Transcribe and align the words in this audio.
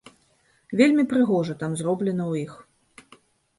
Вельмі 0.81 1.03
прыгожа 1.11 1.53
там 1.61 1.71
зроблена 1.83 2.23
ў 2.31 2.47
іх. 2.47 2.53